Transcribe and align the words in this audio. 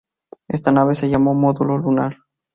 Esta 0.47 0.71
nave 0.71 0.95
se 0.95 1.11
llamó 1.11 1.35
módulo 1.35 1.77
lunar. 1.77 2.15